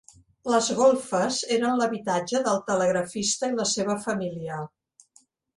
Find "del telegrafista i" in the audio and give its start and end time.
2.49-3.57